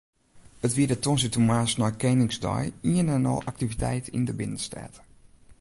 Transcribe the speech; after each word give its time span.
It 0.65 0.73
wie 0.77 0.87
de 0.89 0.97
tongersdeitemoarns 1.03 1.73
nei 1.79 1.93
Keningsdei 2.01 2.63
ien 2.91 3.07
en 3.15 3.29
al 3.31 3.45
aktiviteit 3.51 4.05
yn 4.17 4.25
de 4.27 4.33
binnenstêd. 4.39 4.93